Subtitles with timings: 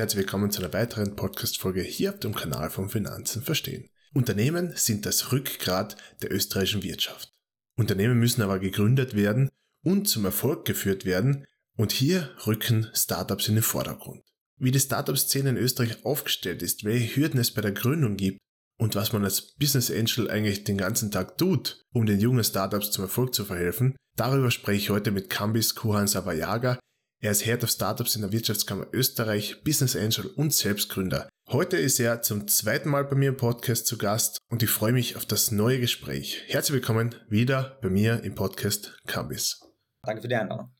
[0.00, 3.90] herzlich willkommen zu einer weiteren Podcast-Folge hier auf dem Kanal von Finanzen verstehen.
[4.14, 7.34] Unternehmen sind das Rückgrat der österreichischen Wirtschaft.
[7.76, 9.50] Unternehmen müssen aber gegründet werden
[9.84, 14.22] und zum Erfolg geführt werden und hier rücken Startups in den Vordergrund.
[14.56, 18.38] Wie die Startup-Szene in Österreich aufgestellt ist, welche Hürden es bei der Gründung gibt
[18.78, 22.90] und was man als Business Angel eigentlich den ganzen Tag tut, um den jungen Startups
[22.90, 26.78] zum Erfolg zu verhelfen, darüber spreche ich heute mit Kambis Kuhan Savayaga,
[27.22, 31.28] er ist Head of Startups in der Wirtschaftskammer Österreich, Business Angel und Selbstgründer.
[31.48, 34.92] Heute ist er zum zweiten Mal bei mir im Podcast zu Gast und ich freue
[34.92, 36.42] mich auf das neue Gespräch.
[36.46, 39.60] Herzlich willkommen wieder bei mir im Podcast Cambis.
[40.02, 40.74] Danke für die Einladung.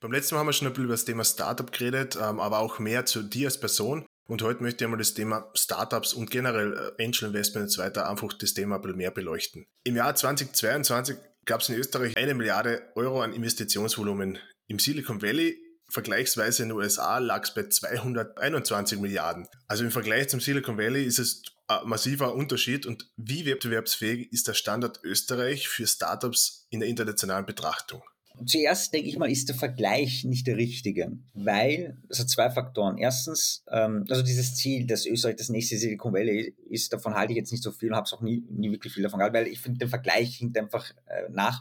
[0.00, 2.58] Beim letzten Mal haben wir schon ein bisschen über das Thema Startup geredet, ähm, aber
[2.58, 4.04] auch mehr zu dir als Person.
[4.28, 7.80] Und heute möchte ich einmal das Thema Startups und generell äh, Angel Investment und so
[7.80, 9.64] weiter einfach das Thema ein bisschen mehr beleuchten.
[9.84, 15.56] Im Jahr 2022 gab es in Österreich eine Milliarde Euro an Investitionsvolumen im Silicon Valley
[15.88, 19.46] Vergleichsweise in den USA lag es bei 221 Milliarden.
[19.68, 22.86] Also im Vergleich zum Silicon Valley ist es ein massiver Unterschied.
[22.86, 28.02] Und wie wettbewerbsfähig ist der Standort Österreich für Startups in der internationalen Betrachtung?
[28.44, 32.98] Zuerst denke ich mal, ist der Vergleich nicht der richtige, weil hat zwei Faktoren.
[32.98, 37.36] Erstens, ähm, also dieses Ziel, dass Österreich das nächste Silicon Valley ist, davon halte ich
[37.38, 39.46] jetzt nicht so viel und habe es auch nie, nie wirklich viel davon gehalten, weil
[39.48, 41.60] ich finde, der Vergleich hinkt einfach äh, nach.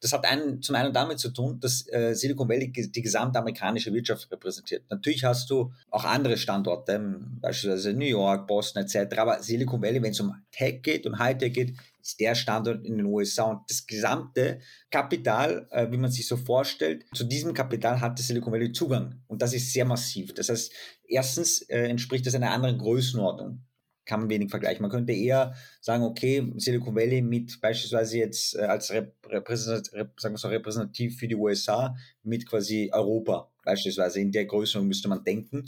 [0.00, 3.92] Das hat einen, zum einen damit zu tun, dass äh, Silicon Valley die gesamte amerikanische
[3.92, 4.84] Wirtschaft repräsentiert.
[4.90, 10.10] Natürlich hast du auch andere Standorte, beispielsweise New York, Boston etc., aber Silicon Valley, wenn
[10.10, 13.86] es um Tech geht und Hightech geht, ist der Standort in den USA und das
[13.86, 19.22] gesamte Kapital, äh, wie man sich so vorstellt, zu diesem Kapital hatte Silicon Valley Zugang
[19.28, 20.34] und das ist sehr massiv.
[20.34, 20.72] Das heißt,
[21.08, 23.62] erstens äh, entspricht das einer anderen Größenordnung
[24.04, 24.82] kann man wenig vergleichen.
[24.82, 30.38] Man könnte eher sagen, okay, Silicon Valley mit beispielsweise jetzt äh, als repräsentativ, sagen wir
[30.38, 34.20] so, repräsentativ für die USA mit quasi Europa beispielsweise.
[34.20, 35.64] In der Größenordnung müsste man denken.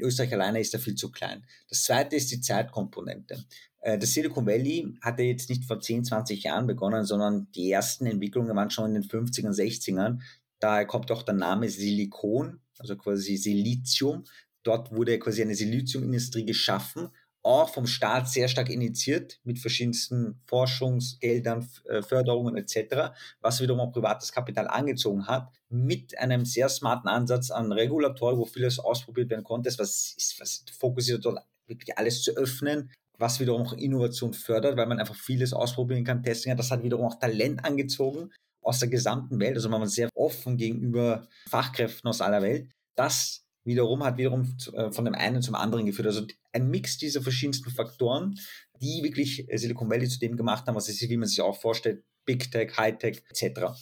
[0.00, 1.44] Österreich alleine ist da viel zu klein.
[1.68, 3.44] Das zweite ist die Zeitkomponente.
[3.80, 8.06] Äh, das Silicon Valley hatte jetzt nicht vor 10, 20 Jahren begonnen, sondern die ersten
[8.06, 10.18] Entwicklungen waren schon in den 50er, 60ern.
[10.58, 14.24] Daher kommt auch der Name Silikon, also quasi Silizium.
[14.62, 17.10] Dort wurde quasi eine Siliziumindustrie geschaffen
[17.46, 23.92] auch vom Staat sehr stark initiiert mit verschiedensten Forschungsgeldern, äh, Förderungen etc., was wiederum auch
[23.92, 29.44] privates Kapital angezogen hat, mit einem sehr smarten Ansatz an Regulatoren, wo vieles ausprobiert werden
[29.44, 34.76] konnte, was, ist, was fokussiert dort wirklich alles zu öffnen, was wiederum auch Innovation fördert,
[34.76, 36.58] weil man einfach vieles ausprobieren kann, testen kann.
[36.58, 38.30] Das hat wiederum auch Talent angezogen
[38.60, 39.54] aus der gesamten Welt.
[39.54, 42.68] Also man war sehr offen gegenüber Fachkräften aus aller Welt.
[42.96, 46.06] Das wiederum hat wiederum äh, von dem einen zum anderen geführt.
[46.06, 48.38] Also ein Mix dieser verschiedensten Faktoren,
[48.80, 51.40] die wirklich äh, Silicon Valley zu dem gemacht haben, was es ist, wie man sich
[51.40, 53.72] auch vorstellt, Big Tech, High Tech etc.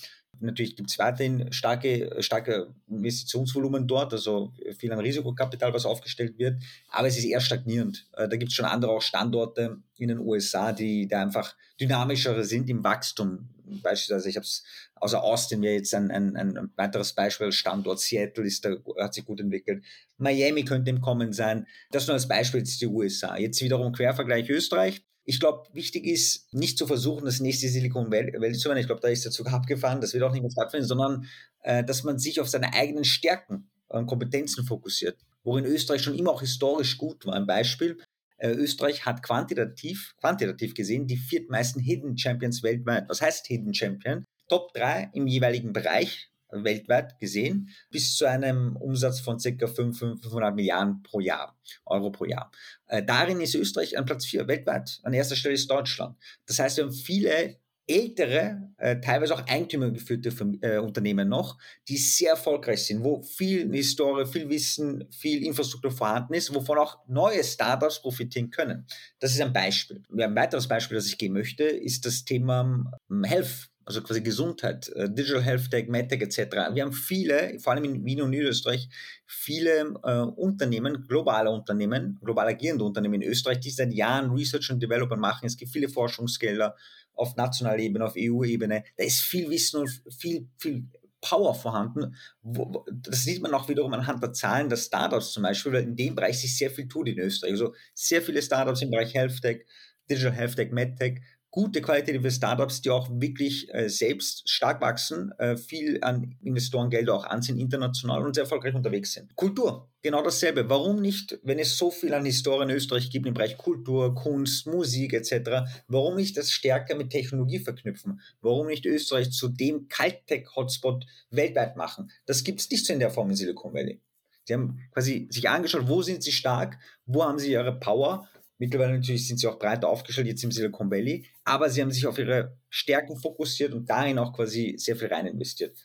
[0.41, 6.63] Natürlich gibt es weiterhin starke, starke Investitionsvolumen dort, also viel an Risikokapital, was aufgestellt wird,
[6.91, 8.07] aber es ist eher stagnierend.
[8.13, 12.43] Äh, da gibt es schon andere auch Standorte in den USA, die da einfach dynamischer
[12.45, 13.49] sind im Wachstum.
[13.83, 14.65] Beispielsweise, ich habe es
[15.05, 19.25] außer Austin wäre jetzt ein, ein, ein weiteres Beispiel, Standort Seattle ist da, hat sich
[19.25, 19.85] gut entwickelt.
[20.17, 21.67] Miami könnte im Kommen sein.
[21.91, 23.37] Das nur als Beispiel jetzt die USA.
[23.37, 25.05] Jetzt wiederum Quervergleich Österreich.
[25.25, 28.79] Ich glaube, wichtig ist, nicht zu versuchen, das nächste Silicon Valley zu werden.
[28.79, 30.01] Ich glaube, da ist der Zug abgefahren.
[30.01, 31.27] Das wird auch nicht mehr stattfinden, sondern
[31.63, 35.17] äh, dass man sich auf seine eigenen Stärken und Kompetenzen fokussiert.
[35.43, 37.35] Worin Österreich schon immer auch historisch gut war.
[37.35, 37.99] Ein Beispiel.
[38.37, 43.09] Äh, Österreich hat quantitativ, quantitativ gesehen die viertmeisten Hidden Champions weltweit.
[43.09, 44.25] Was heißt Hidden Champion?
[44.49, 46.31] Top 3 im jeweiligen Bereich
[46.63, 49.67] weltweit gesehen, bis zu einem Umsatz von ca.
[49.67, 52.51] 500 Milliarden pro Jahr, Euro pro Jahr.
[52.87, 55.01] Äh, darin ist Österreich an Platz 4 weltweit.
[55.03, 56.17] An erster Stelle ist Deutschland.
[56.47, 57.57] Das heißt, wir haben viele
[57.87, 60.31] ältere, äh, teilweise auch eigentümergeführte
[60.63, 66.35] äh, Unternehmen noch, die sehr erfolgreich sind, wo viel Historie, viel Wissen, viel Infrastruktur vorhanden
[66.35, 68.87] ist, wovon auch neue Startups profitieren können.
[69.19, 70.03] Das ist ein Beispiel.
[70.17, 74.89] Ein weiteres Beispiel, das ich geben möchte, ist das Thema ähm, Health also quasi Gesundheit,
[74.91, 76.39] äh, Digital Health Tech, MedTech etc.
[76.73, 78.89] Wir haben viele, vor allem in Wien und Niederösterreich,
[79.27, 84.83] viele äh, Unternehmen, globale Unternehmen, global agierende Unternehmen in Österreich, die seit Jahren Research und
[84.83, 85.47] Development machen.
[85.47, 86.77] Es gibt viele Forschungsgelder
[87.15, 88.85] auf nationaler Ebene, auf EU-Ebene.
[88.97, 90.85] Da ist viel Wissen und viel, viel
[91.21, 92.15] Power vorhanden.
[92.43, 96.15] Das sieht man auch wiederum anhand der Zahlen der Startups zum Beispiel, weil in dem
[96.15, 97.53] Bereich sich sehr viel tut in Österreich.
[97.53, 99.65] Also sehr viele Startups im Bereich Health Tech,
[100.11, 101.23] Digital Health Tech, MedTech
[101.55, 107.27] gute qualitative Startups, die auch wirklich äh, selbst stark wachsen, äh, viel an Investorengelder auch
[107.27, 109.37] anziehen, international und sehr erfolgreich unterwegs sind.
[109.37, 110.69] Kultur, genau dasselbe.
[110.69, 114.67] Warum nicht, wenn es so viel an Historie in Österreich gibt im Bereich Kultur, Kunst,
[114.67, 118.21] Musik etc., warum nicht das stärker mit Technologie verknüpfen?
[118.41, 122.11] Warum nicht Österreich zu dem Kalttech-Hotspot weltweit machen?
[122.27, 124.01] Das gibt es nicht so in der Form in Silicon Valley.
[124.43, 128.29] Sie haben quasi sich angeschaut, wo sind sie stark, wo haben sie ihre Power.
[128.59, 132.07] Mittlerweile natürlich sind sie auch breiter aufgestellt, jetzt im Silicon Valley, aber sie haben sich
[132.07, 135.77] auf ihre Stärken fokussiert und darin auch quasi sehr viel rein investiert.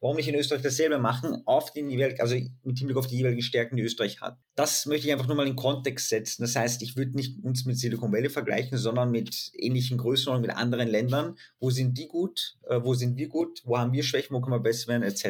[0.00, 3.76] Warum nicht in Österreich dasselbe machen, auf den also mit Hinblick auf die jeweiligen Stärken,
[3.76, 4.38] die Österreich hat?
[4.54, 6.42] Das möchte ich einfach nur mal in Kontext setzen.
[6.42, 10.56] Das heißt, ich würde nicht uns mit Silicon Valley vergleichen, sondern mit ähnlichen Größenordnungen, mit
[10.56, 11.36] anderen Ländern.
[11.58, 12.58] Wo sind die gut?
[12.68, 13.62] Äh, wo sind wir gut?
[13.64, 14.36] Wo haben wir Schwächen?
[14.36, 15.02] Wo können wir besser werden?
[15.02, 15.24] Etc.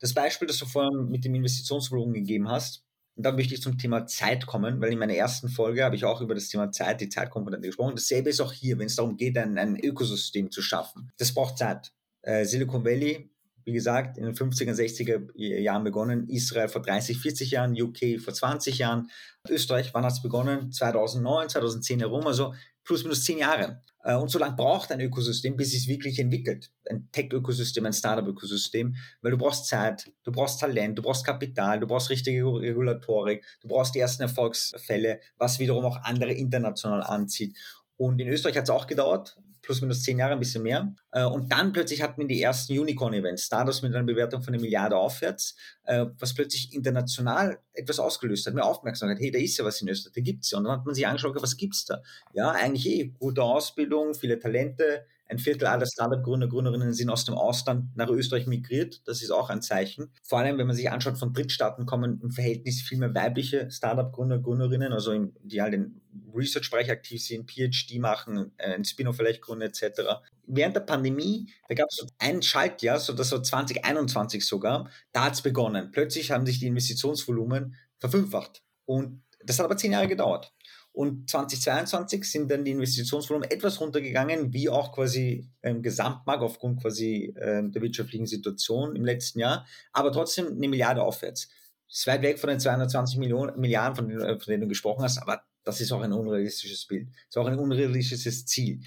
[0.00, 2.82] Das Beispiel, das du vorhin mit dem Investitionsvolumen gegeben hast,
[3.18, 6.04] und dann möchte ich zum Thema Zeit kommen, weil in meiner ersten Folge habe ich
[6.04, 7.96] auch über das Thema Zeit, die Zeitkomponente gesprochen.
[7.96, 11.10] Dasselbe ist auch hier, wenn es darum geht, ein, ein Ökosystem zu schaffen.
[11.18, 11.92] Das braucht Zeit.
[12.22, 13.28] Äh, Silicon Valley
[13.68, 18.32] wie gesagt, in den 50er, 60er Jahren begonnen, Israel vor 30, 40 Jahren, UK vor
[18.32, 19.10] 20 Jahren,
[19.46, 20.72] Österreich, wann hat es begonnen?
[20.72, 22.54] 2009, 2010 herum, also
[22.88, 23.82] plus minus 10 Jahre.
[24.02, 26.70] Äh, und so lange braucht ein Ökosystem, bis es wirklich entwickelt.
[26.88, 31.86] Ein Tech-Ökosystem, ein Startup-Ökosystem, weil du brauchst Zeit, du brauchst Talent, du brauchst Kapital, du
[31.86, 37.56] brauchst richtige Regulatorik, du brauchst die ersten Erfolgsfälle, was wiederum auch andere international anzieht.
[37.98, 40.94] Und in Österreich hat es auch gedauert, plus minus zehn Jahre, ein bisschen mehr.
[41.10, 44.62] Äh, und dann plötzlich hatten wir die ersten Unicorn-Events, Startups mit einer Bewertung von einer
[44.62, 49.18] Milliarde aufwärts, äh, was plötzlich international etwas ausgelöst hat, mehr Aufmerksamkeit.
[49.20, 50.58] Hey, da ist ja was in Österreich, da gibt es ja.
[50.58, 52.00] Und dann hat man sich angeschaut, was gibt es da?
[52.32, 57.34] Ja, eigentlich eh gute Ausbildung, viele Talente, ein Viertel aller Startup-Gründer, Gründerinnen sind aus dem
[57.34, 59.06] Ausland nach Österreich migriert.
[59.06, 60.10] Das ist auch ein Zeichen.
[60.22, 64.38] Vor allem, wenn man sich anschaut, von Drittstaaten kommen im Verhältnis viel mehr weibliche Startup-Gründer,
[64.38, 66.00] Gründerinnen, also im, die halt im
[66.34, 70.02] Research-Bereich aktiv sind, PhD machen, äh, ein Spin-off vielleicht gründen etc.
[70.46, 75.26] Während der Pandemie, da gab es so ein Schaltjahr, so das war 2021 sogar, da
[75.26, 75.90] hat es begonnen.
[75.90, 78.62] Plötzlich haben sich die Investitionsvolumen verfünffacht.
[78.86, 80.52] Und das hat aber zehn Jahre gedauert.
[80.98, 87.32] Und 2022 sind dann die Investitionsvolumen etwas runtergegangen, wie auch quasi im Gesamtmarkt aufgrund quasi
[87.36, 91.50] äh, der wirtschaftlichen Situation im letzten Jahr, aber trotzdem eine Milliarde aufwärts.
[91.86, 95.04] Das ist weit weg von den 220 Millionen, Milliarden, von denen, von denen du gesprochen
[95.04, 97.06] hast, aber das ist auch ein unrealistisches Bild.
[97.06, 98.80] Das ist auch ein unrealistisches Ziel.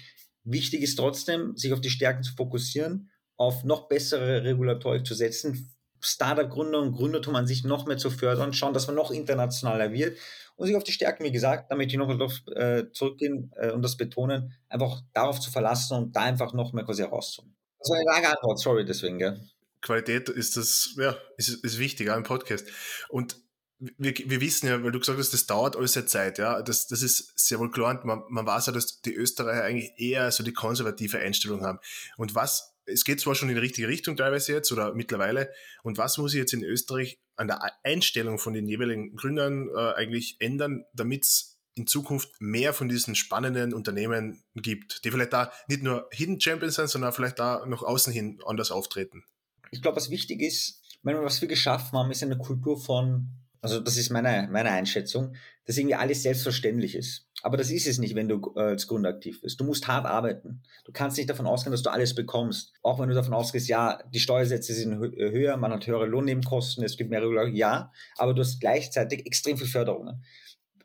[0.44, 5.74] Wichtig ist trotzdem, sich auf die Stärken zu fokussieren, auf noch bessere Regulatorik zu setzen,
[6.04, 10.18] Startup-Gründer und Gründertum an sich noch mehr zu fördern, schauen, dass man noch internationaler wird
[10.62, 13.82] und sich auf die Stärken, wie gesagt, damit ich noch darauf äh, zurückgehen äh, und
[13.82, 17.52] das betonen, einfach darauf zu verlassen und da einfach noch mehr quasi herauszuholen.
[17.80, 19.40] Das war eine lange Antwort, sorry deswegen, gell?
[19.80, 22.68] Qualität ist das, ja, ist, ist wichtig, auch im Podcast.
[23.08, 23.34] Und
[23.80, 26.86] wir, wir wissen ja, weil du gesagt hast, das dauert alles sehr Zeit, ja, das,
[26.86, 30.30] das ist sehr wohl klar und man, man weiß ja, dass die Österreicher eigentlich eher
[30.30, 31.80] so die konservative Einstellung haben.
[32.16, 35.52] Und was es geht zwar schon in die richtige Richtung teilweise jetzt oder mittlerweile.
[35.82, 39.94] Und was muss ich jetzt in Österreich an der Einstellung von den jeweiligen Gründern äh,
[39.94, 45.52] eigentlich ändern, damit es in Zukunft mehr von diesen spannenden Unternehmen gibt, die vielleicht da
[45.68, 49.24] nicht nur Hidden Champions sind, sondern vielleicht da noch außen hin anders auftreten?
[49.70, 53.28] Ich glaube, was wichtig ist, meine, was wir geschaffen haben, ist eine Kultur von,
[53.62, 55.36] also das ist meine, meine Einschätzung,
[55.66, 57.28] dass irgendwie alles selbstverständlich ist.
[57.42, 59.60] Aber das ist es nicht, wenn du äh, als Gründer aktiv bist.
[59.60, 60.62] Du musst hart arbeiten.
[60.84, 62.72] Du kannst nicht davon ausgehen, dass du alles bekommst.
[62.82, 66.84] Auch wenn du davon ausgehst, ja, die Steuersätze sind äh, höher, man hat höhere Lohnnebenkosten,
[66.84, 70.24] es gibt mehr Regularien, ja, aber du hast gleichzeitig extrem viel Förderungen.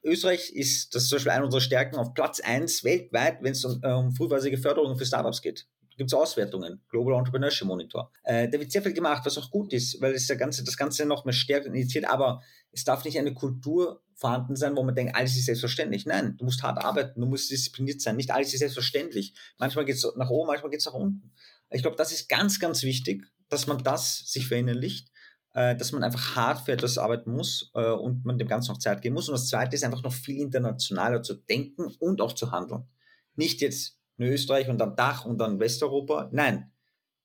[0.03, 3.65] Österreich ist, das ist zum Beispiel eine unserer Stärken, auf Platz 1 weltweit, wenn es
[3.65, 8.11] um, äh, um frühphasige Förderungen für Startups geht gibt es Auswertungen, Global Entrepreneurship Monitor.
[8.23, 10.77] Äh, da wird sehr viel gemacht, was auch gut ist, weil es das Ganze, das
[10.77, 14.83] Ganze noch mehr stärkt und initiiert, aber es darf nicht eine Kultur vorhanden sein, wo
[14.83, 16.05] man denkt, alles ist selbstverständlich.
[16.05, 18.15] Nein, du musst hart arbeiten, du musst diszipliniert sein.
[18.15, 19.33] Nicht alles ist selbstverständlich.
[19.57, 21.31] Manchmal geht es nach oben, manchmal geht es nach unten.
[21.71, 25.11] Ich glaube, das ist ganz, ganz wichtig, dass man das sich verinnerlicht,
[25.53, 28.79] äh, dass man einfach hart für etwas arbeiten muss äh, und man dem Ganzen noch
[28.79, 29.29] Zeit geben muss.
[29.29, 32.87] Und das Zweite ist einfach noch viel internationaler zu denken und auch zu handeln.
[33.35, 36.29] Nicht jetzt nur Österreich und dann Dach und dann Westeuropa.
[36.31, 36.71] Nein.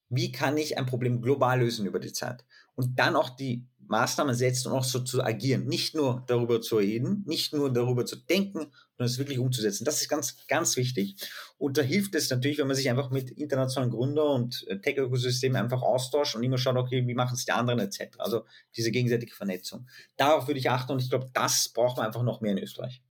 [0.09, 2.45] Wie kann ich ein Problem global lösen über die Zeit?
[2.75, 5.67] Und dann auch die Maßnahmen setzen und auch so zu agieren.
[5.67, 8.61] Nicht nur darüber zu reden, nicht nur darüber zu denken,
[8.97, 9.85] sondern es wirklich umzusetzen.
[9.85, 11.17] Das ist ganz, ganz wichtig.
[11.59, 15.57] Und da hilft es natürlich, wenn man sich einfach mit internationalen Gründern und äh, Tech-Ökosystemen
[15.57, 18.19] einfach austauscht und immer schaut, okay, wie machen es die anderen etc.
[18.19, 18.45] Also
[18.77, 19.87] diese gegenseitige Vernetzung.
[20.17, 23.03] Darauf würde ich achten und ich glaube, das braucht man einfach noch mehr in Österreich.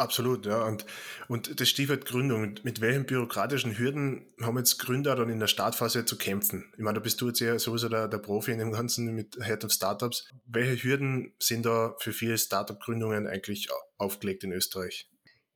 [0.00, 0.64] Absolut, ja.
[0.64, 0.86] Und,
[1.28, 2.54] und das Stichwort Gründung.
[2.62, 6.72] Mit, welchen bürokratischen Hürden haben jetzt Gründer dann in der Startphase zu kämpfen?
[6.78, 9.36] Ich meine, da bist du jetzt ja sowieso der, der Profi in dem Ganzen mit
[9.44, 10.26] Head of Startups.
[10.46, 15.09] Welche Hürden sind da für viele Startup-Gründungen eigentlich aufgelegt in Österreich?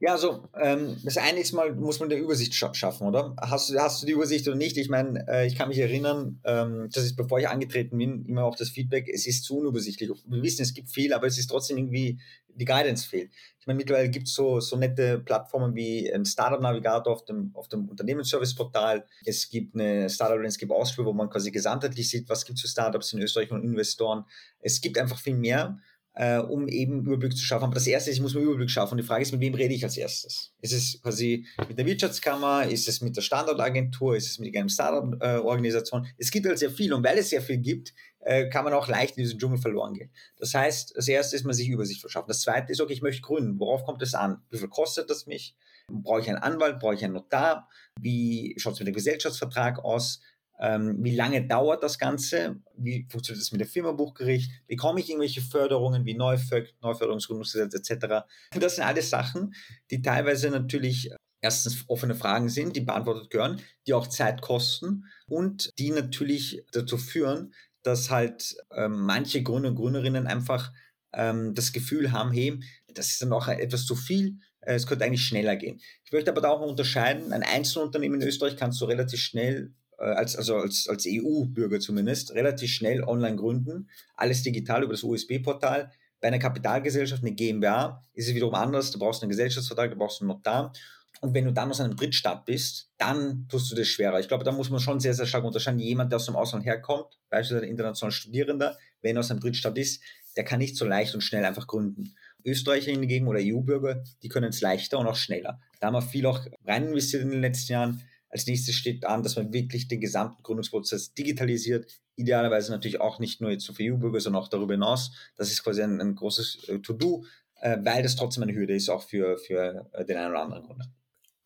[0.05, 3.35] Ja, also ähm, das eine ist mal, muss man eine Übersicht scha schaffen, oder?
[3.41, 4.77] Hast du, hast du die Übersicht oder nicht?
[4.77, 8.45] Ich meine, äh, ich kann mich erinnern, ähm, das ist, bevor ich angetreten bin, immer
[8.45, 10.11] auch das Feedback, es ist zu unübersichtlich.
[10.27, 13.31] Wir wissen, es gibt viel, aber es ist trotzdem irgendwie, die Guidance fehlt.
[13.59, 17.51] Ich meine, mittlerweile gibt es so, so nette Plattformen wie ein Startup Navigator auf dem,
[17.55, 19.07] auf dem Unternehmensservice-Portal.
[19.25, 22.69] Es gibt eine Startup Landscape Austria, wo man quasi gesamtheitlich sieht, was gibt es für
[22.69, 24.27] Startups in Österreich und Investoren.
[24.61, 25.79] Es gibt einfach viel mehr.
[26.15, 27.65] Äh, um eben Überblick zu schaffen.
[27.65, 28.93] Aber das Erste ist, ich muss mir Überblick schaffen.
[28.93, 30.53] Und die Frage ist, mit wem rede ich als erstes?
[30.61, 32.67] Ist es quasi mit der Wirtschaftskammer?
[32.67, 34.17] Ist es mit der Standortagentur?
[34.17, 36.07] Ist es mit einer Startup-Organisation?
[36.17, 36.93] es gibt halt sehr viel.
[36.93, 39.95] Und weil es sehr viel gibt, äh, kann man auch leicht in diesen Dschungel verloren
[39.95, 40.11] gehen.
[40.39, 42.29] Das heißt, das Erste ist, man sich Übersicht verschaffen.
[42.29, 43.59] Das Zweite ist, okay, ich möchte gründen.
[43.59, 44.43] Worauf kommt es an?
[44.51, 45.57] Wie viel kostet das mich?
[45.89, 46.79] Brauche ich einen Anwalt?
[46.79, 47.69] Brauche ich einen Notar?
[48.01, 50.21] Wie schaut es mit dem Gesellschaftsvertrag aus?
[50.61, 52.61] Ähm, wie lange dauert das Ganze?
[52.77, 54.51] Wie funktioniert das mit dem Firmenbuchgericht?
[54.67, 58.25] Bekomme ich irgendwelche Förderungen wie Neuför Neuförderungsgründungsgesetz etc.?
[58.59, 59.55] Das sind alles Sachen,
[59.91, 65.71] die teilweise natürlich erstens offene Fragen sind, die beantwortet gehören, die auch Zeit kosten und
[65.79, 70.73] die natürlich dazu führen, dass halt ähm, manche Gründer und Gründerinnen einfach
[71.13, 72.61] ähm, das Gefühl haben, hey,
[72.95, 75.81] das ist dann auch etwas zu viel, äh, es könnte eigentlich schneller gehen.
[76.05, 79.84] Ich möchte aber da auch unterscheiden, ein Einzelunternehmen in Österreich kannst du relativ schnell äh,
[79.99, 83.89] als, also als, als EU-Bürger zumindest, relativ schnell online gründen.
[84.15, 85.91] Alles digital über das USB-Portal.
[86.21, 88.91] Bei einer Kapitalgesellschaft, eine GmbH, ist es wiederum anders.
[88.91, 90.73] Du brauchst einen Gesellschaftsvertrag, du brauchst einen Notar.
[91.21, 94.21] Und wenn du dann aus einem Drittstaat bist, dann tust du das schwerer.
[94.21, 95.79] Ich glaube, da muss man schon sehr, sehr stark unterscheiden.
[95.81, 99.79] Jemand, der aus dem Ausland herkommt, beispielsweise ein internationaler Studierender, wenn er aus einem Drittstaat
[99.79, 100.03] ist,
[100.37, 102.15] der kann nicht so leicht und schnell einfach gründen.
[102.45, 105.61] Österreicher hingegen oder EU-Bürger, die können es leichter und auch schneller.
[105.81, 108.03] Da haben wir viel auch rein investiert in den letzten Jahren.
[108.35, 111.87] Als nächstes steht an, dass man wirklich den gesamten Gründungsprozess digitalisiert.
[112.17, 115.13] Idealerweise natürlich auch nicht nur jetzt für EU-Bürger, sondern auch darüber hinaus.
[115.37, 117.25] Das ist quasi ein, ein großes äh, To-Do,
[117.61, 120.65] äh, weil das trotzdem eine Hürde ist, auch für, für äh, den einen oder anderen
[120.65, 120.93] Gründer.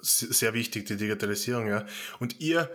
[0.01, 1.85] Sehr wichtig, die Digitalisierung, ja.
[2.21, 2.71] Und ihr,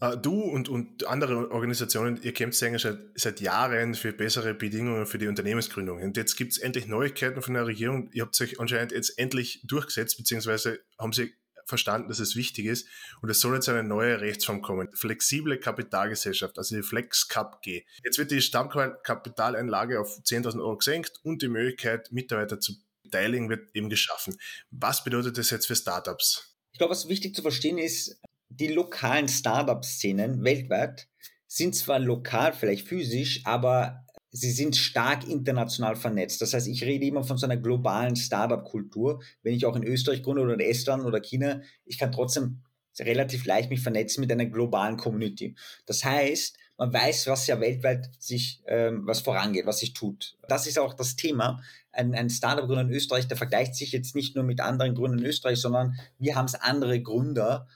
[0.00, 5.04] äh, du und, und andere Organisationen, ihr kämpft eigentlich seit, seit Jahren für bessere Bedingungen
[5.04, 6.00] für die Unternehmensgründung.
[6.00, 8.08] Und jetzt gibt es endlich Neuigkeiten von der Regierung.
[8.12, 11.34] Ihr habt euch anscheinend jetzt endlich durchgesetzt, beziehungsweise haben sie
[11.66, 12.86] verstanden, dass es wichtig ist.
[13.20, 14.88] Und es soll jetzt eine neue Rechtsform kommen.
[14.94, 17.84] Flexible Kapitalgesellschaft, also die FlexCap G.
[18.04, 23.74] Jetzt wird die Stammkapitaleinlage auf 10.000 Euro gesenkt und die Möglichkeit, Mitarbeiter zu beteiligen, wird
[23.74, 24.36] eben geschaffen.
[24.70, 26.56] Was bedeutet das jetzt für Startups?
[26.72, 31.08] Ich glaube, was wichtig zu verstehen ist, die lokalen Startup-Szenen weltweit
[31.46, 36.40] sind zwar lokal, vielleicht physisch, aber sie sind stark international vernetzt.
[36.40, 39.22] Das heißt, ich rede immer von so einer globalen Startup-Kultur.
[39.42, 42.62] Wenn ich auch in Österreich gründe oder in Estland oder China, ich kann trotzdem
[42.98, 45.54] relativ leicht mich vernetzen mit einer globalen Community.
[45.86, 50.36] Das heißt, man weiß, was ja weltweit sich, ähm, was vorangeht, was sich tut.
[50.48, 51.62] Das ist auch das Thema.
[51.92, 55.26] Ein, ein Startup-Gründer in Österreich, der vergleicht sich jetzt nicht nur mit anderen Gründern in
[55.26, 57.68] Österreich, sondern wir haben es andere Gründer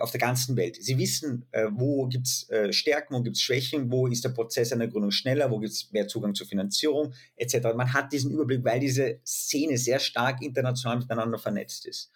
[0.00, 0.76] auf der ganzen Welt.
[0.80, 4.30] Sie wissen, äh, wo gibt es äh, Stärken, wo gibt es Schwächen, wo ist der
[4.30, 7.58] Prozess einer Gründung schneller, wo gibt es mehr Zugang zur Finanzierung etc.
[7.76, 12.10] Man hat diesen Überblick, weil diese Szene sehr stark international miteinander vernetzt ist.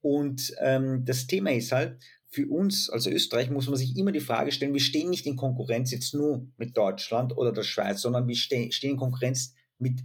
[0.00, 1.98] Und ähm, das Thema ist halt,
[2.30, 5.36] für uns als Österreich muss man sich immer die Frage stellen, wir stehen nicht in
[5.36, 10.00] Konkurrenz jetzt nur mit Deutschland oder der Schweiz, sondern wir stehen in Konkurrenz mit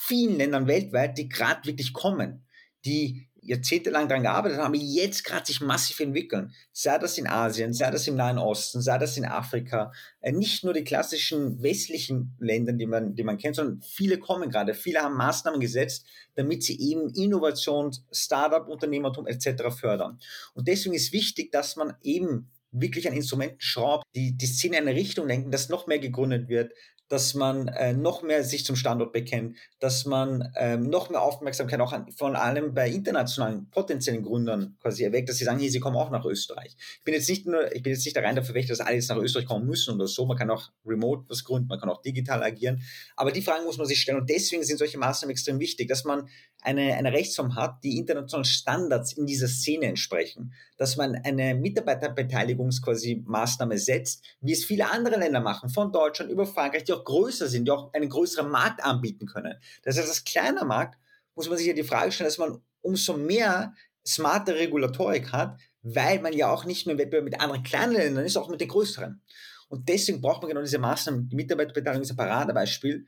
[0.00, 2.44] vielen Ländern weltweit, die gerade wirklich kommen,
[2.84, 6.52] die jahrzehntelang daran gearbeitet haben, die jetzt gerade sich massiv entwickeln.
[6.72, 9.92] Sei das in Asien, sei das im Nahen Osten, sei das in Afrika.
[10.20, 14.50] Äh, nicht nur die klassischen westlichen Länder, die man, die man kennt, sondern viele kommen
[14.50, 14.74] gerade.
[14.74, 19.70] Viele haben Maßnahmen gesetzt, damit sie eben Innovation, Startup, Unternehmertum etc.
[19.70, 20.18] fördern.
[20.54, 24.88] Und deswegen ist wichtig, dass man eben wirklich an Instrumenten schraubt, die die Szene in
[24.88, 26.72] eine Richtung lenken, dass noch mehr gegründet wird,
[27.12, 31.78] dass man äh, noch mehr sich zum Standort bekennt, dass man ähm, noch mehr Aufmerksamkeit
[31.80, 35.78] auch an, von allem bei internationalen potenziellen Gründern quasi erweckt, dass sie sagen, hier, sie
[35.78, 36.74] kommen auch nach Österreich.
[36.78, 38.96] Ich bin jetzt nicht nur, ich bin jetzt nicht der rein dafür weg, dass alle
[38.96, 40.24] jetzt nach Österreich kommen müssen oder so.
[40.24, 42.80] Man kann auch remote was gründen, man kann auch digital agieren.
[43.14, 46.04] Aber die Fragen muss man sich stellen und deswegen sind solche Maßnahmen extrem wichtig, dass
[46.04, 46.30] man
[46.62, 52.80] eine, eine Rechtsform hat, die internationalen Standards in dieser Szene entsprechen, dass man eine Mitarbeiterbeteiligungs
[52.80, 57.04] quasi Maßnahme setzt, wie es viele andere Länder machen, von Deutschland über Frankreich, die auch
[57.04, 59.54] größer sind, die auch einen größeren Markt anbieten können.
[59.82, 60.98] Das heißt, als kleiner Markt
[61.34, 63.74] muss man sich ja die Frage stellen, dass man umso mehr
[64.06, 68.24] smarte Regulatorik hat, weil man ja auch nicht nur im Wettbewerb mit anderen kleinen Ländern
[68.24, 69.20] ist, auch mit den größeren.
[69.68, 71.28] Und deswegen braucht man genau diese Maßnahmen.
[71.28, 73.06] Die Mitarbeiterbeteiligung ist ein Paradebeispiel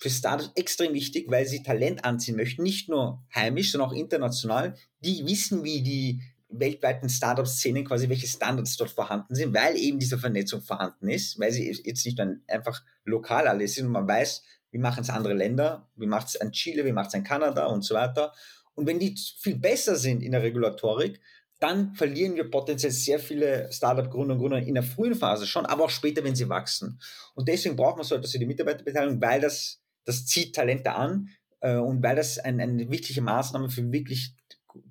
[0.00, 4.74] für Startups extrem wichtig, weil sie Talent anziehen möchten, nicht nur heimisch, sondern auch international.
[5.00, 10.18] Die wissen, wie die weltweiten Startup-Szenen quasi, welche Standards dort vorhanden sind, weil eben diese
[10.18, 14.78] Vernetzung vorhanden ist, weil sie jetzt nicht einfach lokal alles sind und man weiß, wie
[14.78, 17.82] machen es andere Länder, wie macht es ein Chile, wie macht es ein Kanada und
[17.82, 18.32] so weiter.
[18.74, 21.20] Und wenn die viel besser sind in der Regulatorik,
[21.60, 25.84] dann verlieren wir potenziell sehr viele Startup-Gründer und Gründer in der frühen Phase schon, aber
[25.84, 27.00] auch später, wenn sie wachsen.
[27.34, 31.28] Und deswegen braucht man so etwas wie die Mitarbeiterbeteiligung, weil das, das zieht Talente an
[31.60, 34.34] äh, und weil das ein, eine wichtige Maßnahme für wirklich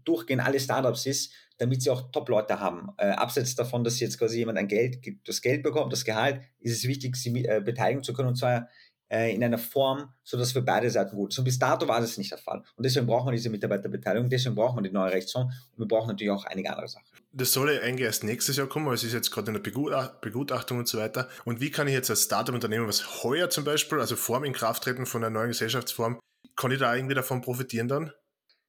[0.05, 2.89] durchgehend alle Startups ist, damit sie auch Top-Leute haben.
[2.98, 6.77] Äh, abseits davon, dass jetzt quasi jemand ein Geld, das Geld bekommt, das Gehalt, ist
[6.77, 8.70] es wichtig, sie äh, beteiligen zu können und zwar
[9.13, 11.38] äh, in einer Form, sodass für beide Seiten gut ist.
[11.38, 12.63] Und bis dato war das nicht der Fall.
[12.75, 16.08] Und deswegen braucht man diese Mitarbeiterbeteiligung, deswegen braucht man die neue Rechtsform und wir brauchen
[16.08, 17.05] natürlich auch einige andere Sachen.
[17.32, 20.08] Das soll ja eigentlich erst nächstes Jahr kommen, aber es ist jetzt gerade in der
[20.22, 21.29] Begutachtung und so weiter.
[21.46, 25.05] Und wie kann ich jetzt als Startup-Unternehmen, was heuer zum Beispiel, also vor dem Inkrafttreten
[25.05, 26.20] von einer neuen Gesellschaftsform,
[26.55, 28.12] kann ich da irgendwie davon profitieren dann?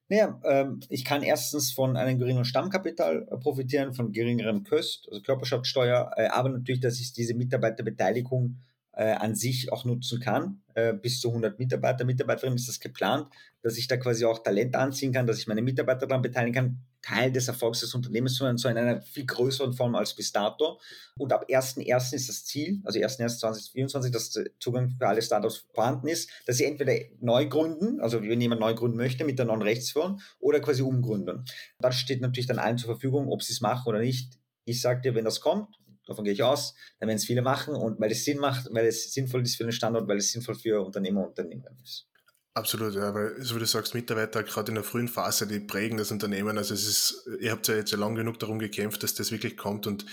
[0.09, 5.21] Naja, ähm, ich kann erstens von einem geringeren Stammkapital äh, profitieren, von geringerem Köst, also
[5.23, 8.57] Körperschaftssteuer, äh, aber natürlich, dass ich diese Mitarbeiterbeteiligung
[8.95, 10.61] äh, an sich auch nutzen kann.
[10.73, 13.29] Äh, bis zu 100 Mitarbeiter, Mitarbeiterinnen ist das geplant,
[13.61, 16.77] dass ich da quasi auch Talente anziehen kann, dass ich meine Mitarbeiter daran beteiligen kann,
[17.01, 20.31] Teil des Erfolgs des Unternehmens zu sein, so in einer viel größeren Form als bis
[20.31, 20.79] dato.
[21.17, 22.15] Und ab 1.1.
[22.15, 26.65] ist das Ziel, also 1.1.2024, dass der Zugang für alle Startups vorhanden ist, dass sie
[26.65, 30.81] entweder neu gründen, also wenn jemand neu gründen möchte mit der neuen Rechtsform, oder quasi
[30.81, 31.45] umgründen.
[31.79, 34.39] Das steht natürlich dann allen zur Verfügung, ob sie es machen oder nicht.
[34.65, 35.75] Ich sage dir, wenn das kommt,
[36.05, 38.85] davon gehe ich aus, dann werden es viele machen und weil es Sinn macht, weil
[38.85, 42.07] es sinnvoll ist für den Standort, weil es sinnvoll für Unternehmer und Unternehmerinnen ist.
[42.53, 45.97] Absolut, ja, weil so wie du sagst, Mitarbeiter gerade in der frühen Phase, die prägen
[45.97, 46.57] das Unternehmen.
[46.57, 49.57] Also es ist, ihr habt ja jetzt ja lang genug darum gekämpft, dass das wirklich
[49.57, 50.05] kommt und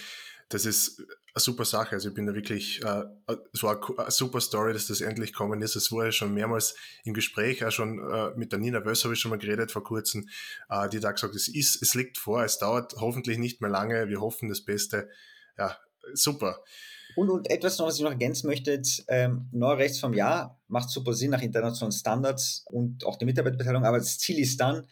[0.48, 1.00] das ist
[1.34, 1.92] eine super Sache.
[1.92, 3.04] Also ich bin da wirklich, äh,
[3.52, 5.76] es war eine super Story, dass das endlich kommen ist.
[5.76, 9.20] Es ja schon mehrmals im Gespräch, auch schon äh, mit der Nina Wöss habe ich
[9.20, 10.28] schon mal geredet vor kurzem,
[10.68, 14.08] äh, die da gesagt, es ist, es liegt vor, es dauert hoffentlich nicht mehr lange,
[14.08, 15.08] wir hoffen das Beste
[15.58, 15.76] ja,
[16.14, 16.62] super.
[17.14, 20.90] Und, und etwas noch, was ich noch ergänzen möchte, jetzt, ähm, neue Rechtsform, ja, macht
[20.90, 24.86] super Sinn nach internationalen Standards und auch die Mitarbeiterbeteiligung, aber das Ziel ist dann,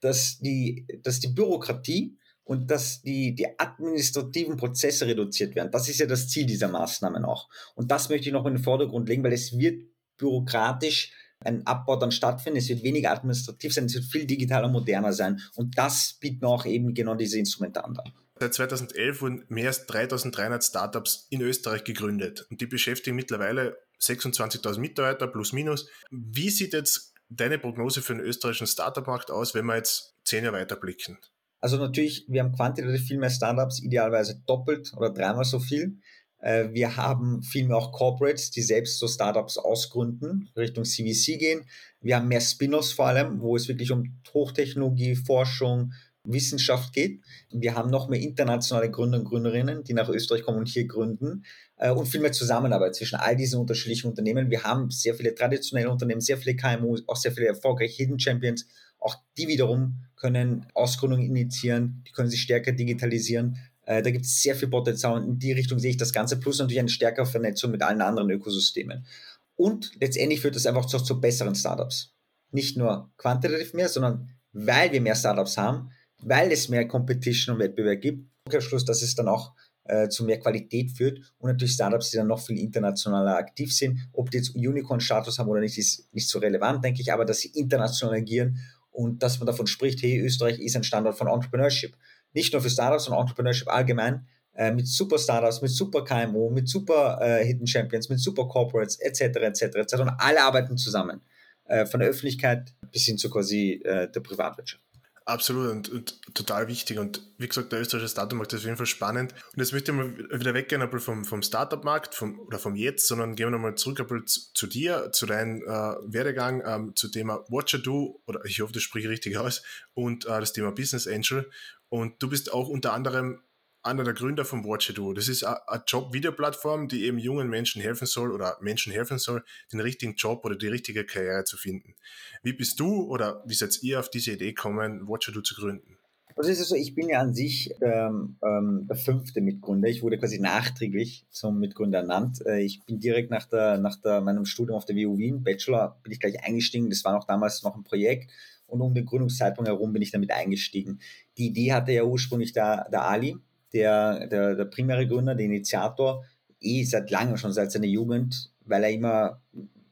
[0.00, 5.70] dass die, dass die Bürokratie und dass die, die administrativen Prozesse reduziert werden.
[5.70, 7.48] Das ist ja das Ziel dieser Maßnahmen auch.
[7.74, 9.82] Und das möchte ich noch in den Vordergrund legen, weil es wird
[10.16, 12.58] bürokratisch ein Abbau dann stattfinden.
[12.58, 15.40] Es wird weniger administrativ sein, es wird viel digitaler, moderner sein.
[15.56, 17.98] Und das bieten auch eben genau diese Instrumente an.
[18.38, 24.78] Seit 2011 wurden mehr als 3300 Startups in Österreich gegründet und die beschäftigen mittlerweile 26.000
[24.78, 25.88] Mitarbeiter plus minus.
[26.10, 30.58] Wie sieht jetzt deine Prognose für den österreichischen Startup-Markt aus, wenn wir jetzt zehn Jahre
[30.58, 31.18] weiter blicken?
[31.60, 35.98] Also natürlich, wir haben quantitativ viel mehr Startups, idealerweise doppelt oder dreimal so viel.
[36.38, 41.64] Äh, wir haben viel mehr auch Corporates, die selbst so Startups ausgründen, Richtung CVC gehen.
[42.00, 45.92] Wir haben mehr Spin-offs vor allem, wo es wirklich um Hochtechnologie, Forschung,
[46.26, 47.20] Wissenschaft geht.
[47.50, 51.44] Wir haben noch mehr internationale Gründer und Gründerinnen, die nach Österreich kommen und hier gründen
[51.76, 54.50] äh, und viel mehr Zusammenarbeit zwischen all diesen unterschiedlichen Unternehmen.
[54.50, 58.66] Wir haben sehr viele traditionelle Unternehmen, sehr viele KMU, auch sehr viele erfolgreiche Hidden Champions.
[58.98, 63.58] Auch die wiederum können Ausgründungen initiieren, die können sich stärker digitalisieren.
[63.82, 66.38] Äh, da gibt es sehr viel Potenzial und in die Richtung sehe ich das Ganze,
[66.38, 69.06] plus natürlich eine stärkere Vernetzung mit allen anderen Ökosystemen.
[69.54, 72.12] Und letztendlich führt das einfach zu, zu besseren Startups.
[72.50, 75.90] Nicht nur quantitativ mehr, sondern weil wir mehr Startups haben,
[76.22, 78.28] weil es mehr Competition und Wettbewerb gibt.
[78.60, 82.28] Schluss, dass es dann auch äh, zu mehr Qualität führt und natürlich Startups, die dann
[82.28, 83.98] noch viel internationaler aktiv sind.
[84.12, 87.40] Ob die jetzt Unicorn-Status haben oder nicht, ist nicht so relevant, denke ich, aber dass
[87.40, 88.58] sie international agieren
[88.90, 91.96] und dass man davon spricht, hey, Österreich ist ein Standort von Entrepreneurship.
[92.32, 96.68] Nicht nur für Startups, sondern Entrepreneurship allgemein, äh, mit super Startups, mit super KMU, mit
[96.68, 99.94] super äh, Hidden Champions, mit super Corporates, etc., etc., etc.
[100.00, 101.20] Und alle arbeiten zusammen.
[101.68, 104.85] Äh, von der Öffentlichkeit bis hin zu quasi äh, der Privatwirtschaft.
[105.28, 107.00] Absolut und, und, total wichtig.
[107.00, 109.32] Und wie gesagt, der österreichische Startup-Markt ist auf jeden Fall spannend.
[109.32, 113.46] Und jetzt möchte ich mal wieder weggehen vom, vom Startup-Markt oder vom Jetzt, sondern gehen
[113.46, 118.22] wir nochmal zurück zu, zu, dir, zu deinem äh, Werdegang, ähm, zu Thema Watcher Do,
[118.26, 121.50] oder ich hoffe, das spreche ich richtig aus, und äh, das Thema Business Angel.
[121.88, 123.40] Und du bist auch unter anderem
[123.86, 125.12] einer der Gründer von Watchedo.
[125.12, 129.80] Das ist eine Job-Video-Plattform, die eben jungen Menschen helfen soll oder Menschen helfen soll, den
[129.80, 131.94] richtigen Job oder die richtige Karriere zu finden.
[132.42, 135.96] Wie bist du oder wie seid ihr auf diese Idee gekommen, Watchedo zu gründen?
[136.36, 139.88] Also ist es so, ich bin ja an sich ähm, ähm, der fünfte Mitgründer.
[139.88, 142.44] Ich wurde quasi nachträglich zum Mitgründer ernannt.
[142.44, 145.98] Äh, ich bin direkt nach, der, nach der, meinem Studium auf der WU Wien, Bachelor,
[146.02, 146.90] bin ich gleich eingestiegen.
[146.90, 148.30] Das war noch damals noch ein Projekt.
[148.66, 150.98] Und um den Gründungszeitpunkt herum bin ich damit eingestiegen.
[151.38, 153.38] Die Idee hatte ja ursprünglich der, der Ali,
[153.76, 156.24] der, der, der primäre Gründer, der Initiator,
[156.60, 159.42] eh seit langem schon, seit seiner Jugend, weil er immer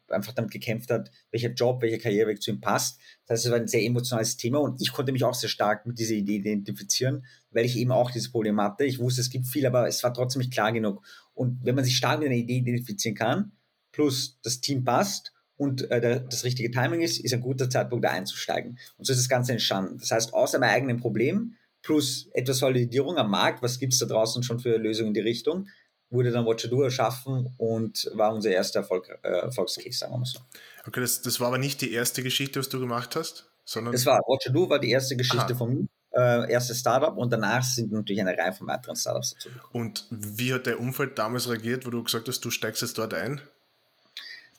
[0.08, 3.00] einfach damit gekämpft hat, welcher Job, welcher Karriereweg zu ihm passt.
[3.26, 5.86] Das heißt, es war ein sehr emotionales Thema und ich konnte mich auch sehr stark
[5.86, 8.84] mit dieser Idee identifizieren, weil ich eben auch dieses Problem hatte.
[8.84, 11.04] Ich wusste, es gibt viel, aber es war trotzdem nicht klar genug.
[11.32, 13.52] Und wenn man sich stark mit einer Idee identifizieren kann,
[13.92, 18.04] plus das Team passt und äh, der, das richtige Timing ist, ist ein guter Zeitpunkt,
[18.04, 18.78] da einzusteigen.
[18.96, 19.98] Und so ist das Ganze entstanden.
[19.98, 24.06] Das heißt, außer meinem eigenen Problem plus etwas Validierung am Markt, was gibt es da
[24.06, 25.68] draußen schon für Lösungen in die Richtung,
[26.10, 30.40] wurde dann Watchado erschaffen und war unser erster Erfolg, äh, Erfolgscase, sagen wir mal so.
[30.86, 33.92] Okay, das, das war aber nicht die erste Geschichte, was du gemacht hast, sondern.
[33.92, 35.54] Das war Watchado war die erste Geschichte Aha.
[35.54, 35.86] von mir.
[36.16, 40.54] Äh, erstes Startup und danach sind natürlich eine Reihe von weiteren Startups dazu Und wie
[40.54, 43.40] hat dein Umfeld damals reagiert, wo du gesagt hast, du steigst jetzt dort ein?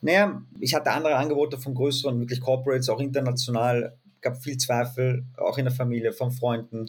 [0.01, 3.97] Naja, ich hatte andere Angebote von größeren, wirklich Corporates, auch international.
[4.25, 6.87] Gab viel Zweifel, auch in der Familie, von Freunden.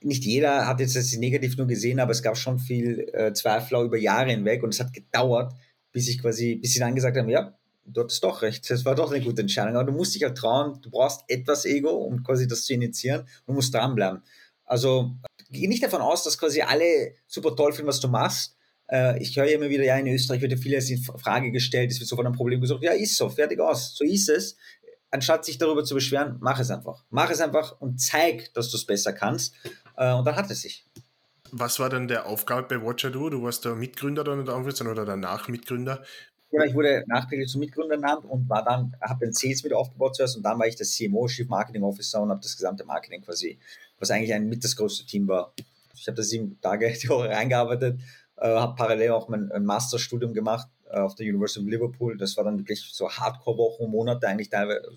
[0.00, 3.76] Nicht jeder hat jetzt das negativ nur gesehen, aber es gab schon viel äh, Zweifel
[3.76, 5.52] auch über Jahre hinweg und es hat gedauert,
[5.92, 7.54] bis ich quasi, bis sie dann gesagt haben, ja,
[7.86, 9.76] du hattest doch recht, das war doch eine gute Entscheidung.
[9.76, 13.26] Aber du musst dich halt trauen, du brauchst etwas Ego, um quasi das zu initiieren
[13.46, 14.22] und musst dranbleiben.
[14.64, 15.16] Also
[15.50, 18.56] geh nicht davon aus, dass quasi alle super toll finden, was du machst.
[18.90, 21.98] Äh, ich höre immer wieder, ja, in Österreich wird ja vieles in Frage gestellt, es
[22.00, 22.82] wird sofort ein Problem gesucht.
[22.82, 24.56] Ja, ist so, fertig aus, so ist es.
[25.14, 27.04] Anstatt sich darüber zu beschweren, mach es einfach.
[27.08, 29.54] Mach es einfach und zeig, dass du es besser kannst.
[29.96, 30.84] Äh, und dann hat es sich.
[31.52, 33.30] Was war denn der Aufgabe bei Watcher Do?
[33.30, 36.02] Du warst der Mitgründer dann oder danach Mitgründer.
[36.50, 40.16] Ja, ich wurde nachträglich zum Mitgründer ernannt und war dann, habe den Sales wieder aufgebaut
[40.16, 43.22] zuerst und dann war ich der CMO, Chief Marketing Officer und habe das gesamte Marketing
[43.22, 43.60] quasi,
[44.00, 45.54] was eigentlich ein mit das größte Team war.
[45.94, 48.00] Ich habe da sieben Tage die Woche reingearbeitet,
[48.36, 52.16] äh, habe parallel auch mein, mein Masterstudium gemacht auf der University of Liverpool.
[52.16, 54.92] Das war dann wirklich so Hardcore-Wochen, Monate eigentlich teilweise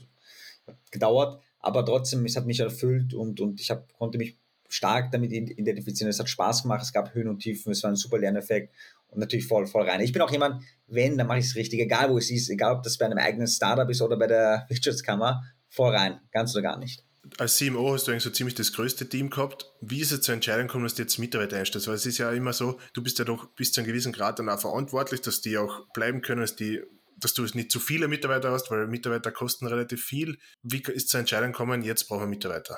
[0.92, 4.38] gedauert, aber trotzdem, es hat mich erfüllt und, und ich hab, konnte mich
[4.70, 6.10] stark damit identifizieren.
[6.10, 8.74] Es hat Spaß gemacht, es gab Höhen und Tiefen, es war ein super Lerneffekt
[9.08, 10.02] und natürlich voll, voll rein.
[10.02, 12.76] Ich bin auch jemand, wenn, dann mache ich es richtig, egal wo es ist, egal
[12.76, 16.64] ob das bei einem eigenen Startup ist oder bei der Wirtschaftskammer, voll rein, ganz oder
[16.64, 17.07] gar nicht.
[17.38, 19.66] Als CMO hast du eigentlich so ziemlich das größte Team gehabt.
[19.82, 21.88] Wie ist es zur Entscheidung gekommen, dass du jetzt Mitarbeiter einstellst?
[21.88, 24.40] Weil es ist ja immer so, du bist ja doch bis zu einem gewissen Grad
[24.40, 26.82] dann auch verantwortlich, dass die auch bleiben können, dass die
[27.20, 30.38] dass du nicht zu viele Mitarbeiter hast, weil Mitarbeiter kosten relativ viel.
[30.62, 32.78] Wie ist zur Entscheidung gekommen, jetzt brauchen wir Mitarbeiter?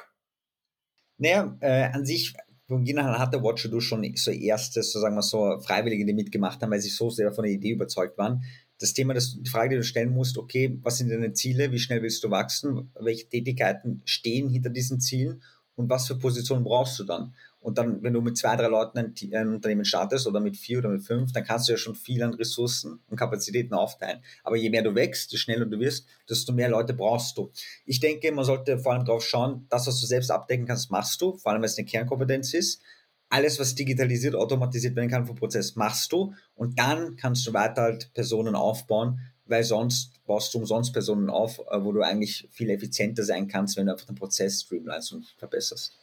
[1.18, 2.34] Naja, äh, an sich
[2.68, 6.62] von Beginn an hatte Watcher schon so erstes, so sagen wir so, Freiwillige, die mitgemacht
[6.62, 8.44] haben, weil sie so sehr von der Idee überzeugt waren.
[8.80, 11.80] Das Thema, das, die Frage, die du stellen musst, okay, was sind deine Ziele, wie
[11.80, 15.44] schnell willst du wachsen, welche Tätigkeiten stehen hinter diesen Zielen
[15.76, 17.34] und was für Positionen brauchst du dann?
[17.62, 20.80] Und dann, wenn du mit zwei, drei Leuten ein, ein, Unternehmen startest oder mit vier
[20.80, 24.20] oder mit fünf, dann kannst du ja schon viel an Ressourcen und Kapazitäten aufteilen.
[24.44, 27.52] Aber je mehr du wächst, je schneller du wirst, desto mehr Leute brauchst du.
[27.86, 31.22] Ich denke, man sollte vor allem darauf schauen, das, was du selbst abdecken kannst, machst
[31.22, 32.82] du, vor allem, wenn es eine Kernkompetenz ist.
[33.30, 36.34] Alles, was digitalisiert, automatisiert werden kann vom Prozess, machst du.
[36.56, 41.60] Und dann kannst du weiter halt Personen aufbauen, weil sonst baust du umsonst Personen auf,
[41.60, 45.36] äh, wo du eigentlich viel effizienter sein kannst, wenn du einfach den Prozess streamlinest und
[45.38, 45.94] verbesserst.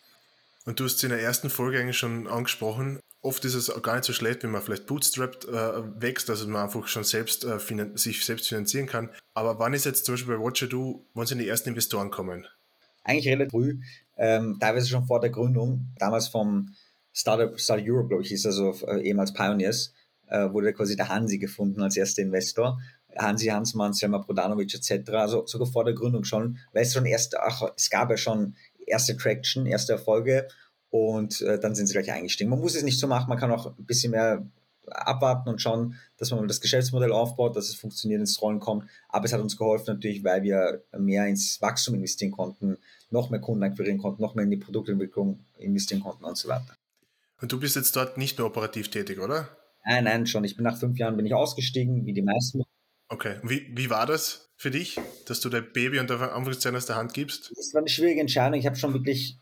[0.67, 2.99] Und du hast es in der ersten Folge eigentlich schon angesprochen.
[3.23, 6.47] Oft ist es auch gar nicht so schlecht, wenn man vielleicht bootstrapped äh, wächst, also
[6.49, 7.59] man einfach schon selbst äh,
[7.95, 9.11] sich selbst finanzieren kann.
[9.35, 12.47] Aber wann ist jetzt zum Beispiel bei Watcher Do, wann sind die ersten Investoren kommen?
[13.05, 13.81] Eigentlich relativ früh,
[14.17, 16.75] ähm, teilweise schon vor der Gründung, damals vom
[17.17, 19.95] Startup Startup Europe, glaube ich, ist also äh, ehemals Pioneers,
[20.27, 22.79] äh, wurde quasi der Hansi gefunden als erster Investor.
[23.17, 27.35] Hansi Hansmann, Selma Prodanovic etc., also sogar vor der Gründung schon, weil es schon erst,
[27.39, 28.55] ach, es gab ja schon
[28.87, 30.47] erste Traction, erste Erfolge
[30.91, 32.51] und äh, dann sind sie gleich eingestiegen.
[32.51, 34.47] Man muss es nicht so machen, man kann auch ein bisschen mehr
[34.91, 38.91] abwarten und schauen, dass man das Geschäftsmodell aufbaut, dass es funktioniert, ins Rollen kommt.
[39.09, 42.77] Aber es hat uns geholfen natürlich, weil wir mehr ins Wachstum investieren konnten,
[43.11, 46.77] noch mehr Kunden akquirieren konnten, noch mehr in die Produktentwicklung investieren konnten und so weiter.
[47.41, 49.49] Und du bist jetzt dort nicht mehr operativ tätig, oder?
[49.85, 50.45] Nein, nein, schon.
[50.45, 52.63] Ich bin nach fünf Jahren bin ich ausgestiegen, wie die meisten.
[53.09, 53.37] Okay.
[53.43, 54.47] Wie, wie war das?
[54.57, 57.53] für dich, dass du dein Baby unter Anführungszeichen aus der Hand gibst?
[57.57, 58.59] Das war eine schwierige Entscheidung.
[58.59, 59.39] Ich habe schon wirklich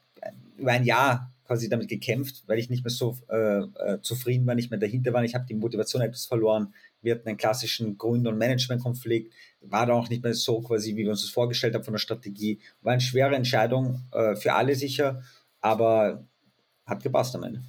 [0.57, 4.55] über ein Jahr quasi damit gekämpft, weil ich nicht mehr so äh, äh, zufrieden war,
[4.55, 5.23] nicht mehr dahinter war.
[5.25, 6.75] Ich habe die Motivation etwas verloren.
[7.03, 9.33] Wir hatten einen klassischen Gründer- und Management-Konflikt.
[9.61, 11.99] War dann auch nicht mehr so quasi, wie wir uns das vorgestellt haben von der
[11.99, 12.61] Strategie.
[12.81, 15.23] War eine schwere Entscheidung äh, für alle sicher,
[15.61, 16.27] aber
[16.87, 17.63] hat gepasst am Ende.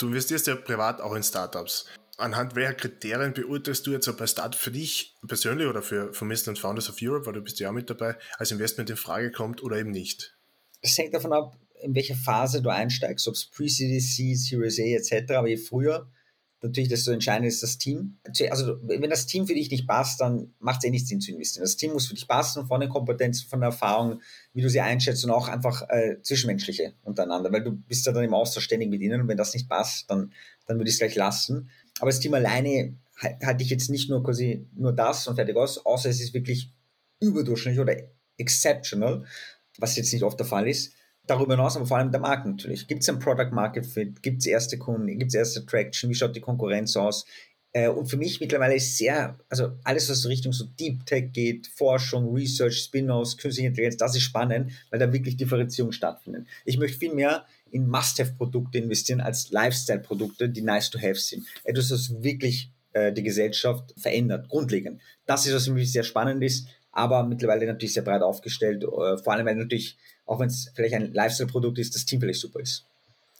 [0.00, 1.86] Du investierst ja privat auch in Startups
[2.20, 6.50] anhand welcher Kriterien beurteilst du jetzt, ob ein Start für dich persönlich oder für Vermissen
[6.50, 9.30] und Founders of Europe, weil du bist ja auch mit dabei, als Investment in Frage
[9.30, 10.36] kommt oder eben nicht?
[10.82, 15.32] Das hängt davon ab, in welcher Phase du einsteigst, ob es Pre-CDC, Series A etc.,
[15.32, 16.10] aber je früher,
[16.62, 18.18] natürlich, desto entscheidender ist das Team.
[18.50, 21.32] Also, wenn das Team für dich nicht passt, dann macht es eh nicht Sinn zu
[21.32, 21.64] investieren.
[21.64, 24.20] Das Team muss für dich passen, von den Kompetenzen, von der Erfahrung,
[24.52, 28.24] wie du sie einschätzt und auch einfach äh, zwischenmenschliche untereinander, weil du bist ja dann
[28.24, 30.32] im Austausch ständig mit ihnen und wenn das nicht passt, dann,
[30.66, 31.70] dann würde ich es gleich lassen.
[31.98, 32.96] Aber das Team alleine
[33.42, 36.72] hatte ich jetzt nicht nur quasi nur das und fertig aus, außer es ist wirklich
[37.20, 37.96] überdurchschnittlich oder
[38.38, 39.24] exceptional,
[39.78, 40.94] was jetzt nicht oft der Fall ist.
[41.30, 42.88] Darüber hinaus aber vor allem der Markt natürlich.
[42.88, 44.20] Gibt es ein Product Market Fit?
[44.20, 45.06] Gibt es erste Kunden?
[45.16, 46.10] Gibt es erste Traction?
[46.10, 47.24] Wie schaut die Konkurrenz aus?
[47.72, 51.68] Äh, und für mich mittlerweile ist sehr, also alles, was Richtung so Deep Tech geht,
[51.68, 56.48] Forschung, Research, Spin-offs, künstliche Intelligenz, das ist spannend, weil da wirklich Differenzierung stattfindet.
[56.64, 61.46] Ich möchte viel mehr in Must-Have-Produkte investieren als Lifestyle-Produkte, die nice to have sind.
[61.62, 65.00] Etwas, was wirklich äh, die Gesellschaft verändert, grundlegend.
[65.26, 69.16] Das ist, was für mich sehr spannend ist, aber mittlerweile natürlich sehr breit aufgestellt, äh,
[69.16, 69.96] vor allem weil natürlich,
[70.30, 72.84] auch wenn es vielleicht ein Lifestyle-Produkt ist, das Team vielleicht super ist.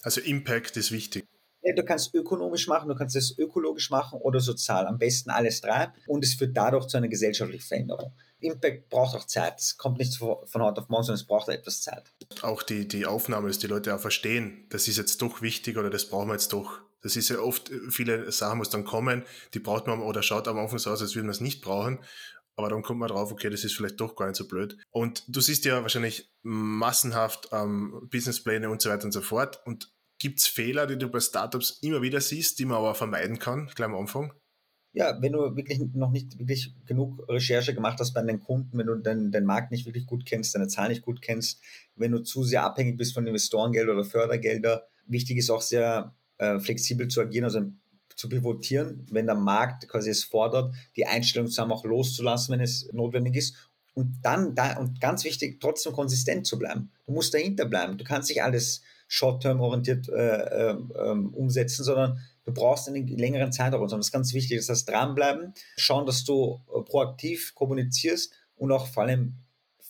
[0.02, 1.24] Also Impact ist wichtig.
[1.62, 4.88] Du kannst ökonomisch machen, du kannst es ökologisch machen oder sozial.
[4.88, 5.92] Am besten alles drei.
[6.08, 8.12] Und es führt dadurch zu einer gesellschaftlichen Veränderung.
[8.40, 9.60] Impact braucht auch Zeit.
[9.60, 12.02] Es kommt nicht von heute auf morgen, sondern es braucht etwas Zeit.
[12.42, 15.90] Auch die, die Aufnahme, dass die Leute auch verstehen, das ist jetzt doch wichtig oder
[15.90, 16.80] das brauchen wir jetzt doch.
[17.02, 19.22] Das ist ja oft, viele Sachen muss dann kommen,
[19.54, 22.00] die braucht man oder schaut am Anfang so aus, als würde man es nicht brauchen.
[22.60, 24.76] Aber dann kommt man drauf, okay, das ist vielleicht doch gar nicht so blöd.
[24.90, 29.62] Und du siehst ja wahrscheinlich massenhaft ähm, Businesspläne und so weiter und so fort.
[29.64, 33.38] Und gibt es Fehler, die du bei Startups immer wieder siehst, die man aber vermeiden
[33.38, 34.34] kann, gleich am Anfang?
[34.92, 38.88] ja, wenn du wirklich noch nicht wirklich genug Recherche gemacht hast bei deinen Kunden, wenn
[38.88, 41.62] du den, den Markt nicht wirklich gut kennst, deine Zahlen nicht gut kennst,
[41.94, 46.58] wenn du zu sehr abhängig bist von Investorengelder oder Fördergelder, wichtig ist auch sehr äh,
[46.58, 47.70] flexibel zu agieren, also
[48.16, 52.90] zu pivotieren, wenn der Markt quasi es fordert, die Einstellung zusammen auch loszulassen, wenn es
[52.92, 53.54] notwendig ist.
[53.94, 56.90] Und dann, da, und ganz wichtig, trotzdem konsistent zu bleiben.
[57.06, 57.98] Du musst dahinter bleiben.
[57.98, 60.76] Du kannst nicht alles short-term orientiert äh, äh,
[61.32, 62.20] umsetzen, sondern
[62.50, 63.86] Du brauchst einen längeren Zeitraum.
[63.86, 64.58] Das ist ganz wichtig.
[64.58, 69.36] Das heißt, dranbleiben, schauen, dass du äh, proaktiv kommunizierst und auch vor allem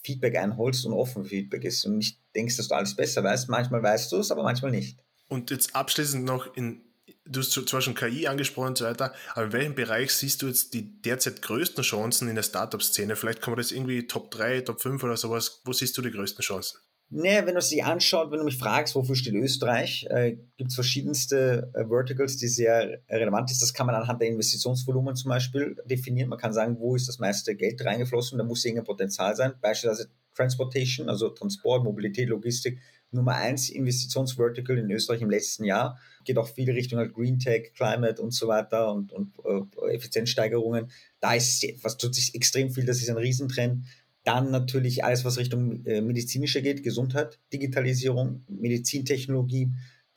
[0.03, 3.49] Feedback einholst und offen für Feedback ist und nicht denkst, dass du alles besser weißt.
[3.49, 4.99] Manchmal weißt du es, aber manchmal nicht.
[5.29, 6.83] Und jetzt abschließend noch in,
[7.25, 10.47] du hast zwar schon KI angesprochen und so weiter, aber in welchem Bereich siehst du
[10.47, 13.17] jetzt die derzeit größten Chancen in der Startup-Szene?
[13.17, 15.63] Vielleicht kann man das irgendwie Top 3, Top 5 oder sowas.
[15.65, 16.79] Wo siehst du die größten Chancen?
[17.13, 20.77] Nee, wenn du sie anschaut, wenn du mich fragst, wofür steht Österreich, äh, gibt es
[20.77, 23.61] verschiedenste äh, Verticals, die sehr relevant sind.
[23.61, 26.29] Das kann man anhand der Investitionsvolumen zum Beispiel definieren.
[26.29, 29.55] Man kann sagen, wo ist das meiste Geld reingeflossen, da muss irgendein Potenzial sein.
[29.61, 32.79] Beispielsweise Transportation, also Transport, Mobilität, Logistik,
[33.11, 35.99] Nummer eins Investitionsvertical in Österreich im letzten Jahr.
[36.25, 40.91] Geht auch viel Richtung halt Green Tech, Climate und so weiter und, und äh, Effizienzsteigerungen.
[41.21, 43.85] Da ist, was tut sich extrem viel, das ist ein Riesentrend.
[44.25, 49.71] Dann natürlich alles, was Richtung äh, medizinische geht, Gesundheit, Digitalisierung, Medizintechnologie,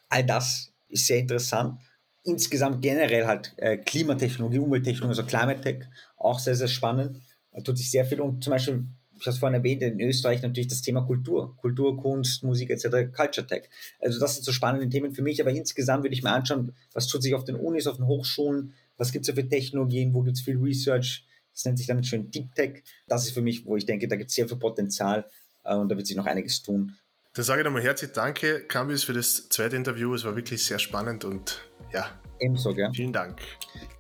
[0.10, 1.80] all das ist sehr interessant.
[2.24, 5.86] Insgesamt generell halt äh, Klimatechnologie, Umwelttechnologie, also Climate Tech,
[6.18, 7.22] auch sehr, sehr spannend.
[7.52, 8.86] Da tut sich sehr viel und zum Beispiel,
[9.24, 13.10] ich habe es vorhin erwähnt, in Österreich natürlich das Thema Kultur, Kultur, Kunst, Musik etc.,
[13.16, 13.70] Culture Tech.
[14.02, 17.08] Also das sind so spannende Themen für mich, aber insgesamt würde ich mir anschauen, was
[17.08, 20.24] tut sich auf den Unis, auf den Hochschulen, was gibt es da für Technologien, wo
[20.24, 22.84] gibt es viel Research, das nennt sich dann schön Deep Tech.
[23.08, 25.26] Das ist für mich, wo ich denke, da gibt es sehr viel Potenzial
[25.64, 26.98] äh, und da wird sich noch einiges tun.
[27.34, 30.14] Dann sage ich nochmal herzlich Danke, Cambius, für das zweite Interview.
[30.14, 31.62] Es war wirklich sehr spannend und
[31.94, 32.20] ja.
[32.42, 32.90] Ebenso, gell?
[32.94, 33.40] Vielen Dank.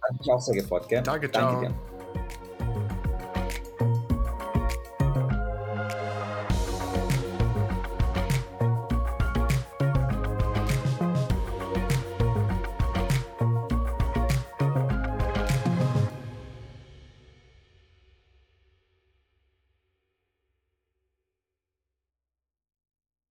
[0.01, 1.01] Hat mich auch sehr gefreut, gell?
[1.01, 1.61] Danke, ciao.
[1.61, 2.42] Danke dir.